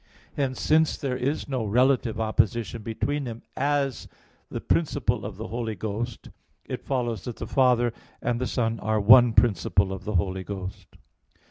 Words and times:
Hence 0.35 0.59
since 0.59 0.97
there 0.97 1.15
is 1.15 1.47
no 1.47 1.63
relative 1.63 2.19
opposition 2.19 2.81
between 2.81 3.25
them 3.25 3.43
as 3.55 4.07
the 4.49 4.59
principle 4.59 5.27
of 5.27 5.37
the 5.37 5.49
Holy 5.49 5.75
Ghost 5.75 6.31
it 6.65 6.81
follows 6.81 7.23
that 7.25 7.35
the 7.35 7.45
Father 7.45 7.93
and 8.19 8.41
the 8.41 8.47
Son 8.47 8.79
are 8.79 8.99
one 8.99 9.31
principle 9.33 9.93
of 9.93 10.03
the 10.05 10.15
Holy 10.15 10.43
Ghost. 10.43 10.97